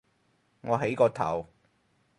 [0.61, 1.47] 我起個頭